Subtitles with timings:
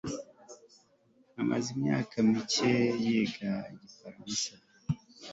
[1.41, 2.71] amaze imyaka mike
[3.03, 4.51] yiga igifaransa